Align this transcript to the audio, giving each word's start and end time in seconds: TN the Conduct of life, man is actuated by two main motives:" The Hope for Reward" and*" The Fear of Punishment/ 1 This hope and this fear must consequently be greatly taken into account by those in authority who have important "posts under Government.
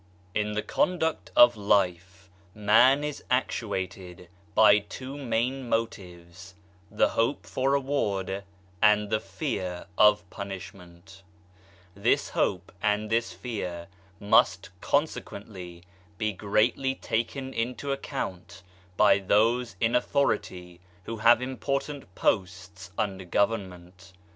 TN 0.33 0.53
the 0.55 0.63
Conduct 0.63 1.29
of 1.35 1.55
life, 1.55 2.27
man 2.55 3.03
is 3.03 3.23
actuated 3.29 4.29
by 4.55 4.79
two 4.79 5.15
main 5.15 5.69
motives:" 5.69 6.55
The 6.91 7.09
Hope 7.09 7.45
for 7.45 7.69
Reward" 7.73 8.43
and*" 8.81 9.11
The 9.11 9.19
Fear 9.19 9.85
of 9.99 10.27
Punishment/ 10.31 11.21
1 11.93 12.03
This 12.03 12.29
hope 12.29 12.71
and 12.81 13.11
this 13.11 13.31
fear 13.31 13.89
must 14.19 14.69
consequently 14.81 15.83
be 16.17 16.33
greatly 16.33 16.95
taken 16.95 17.53
into 17.53 17.91
account 17.91 18.63
by 18.97 19.19
those 19.19 19.75
in 19.79 19.93
authority 19.95 20.79
who 21.03 21.17
have 21.17 21.43
important 21.43 22.15
"posts 22.15 22.89
under 22.97 23.23
Government. 23.23 24.13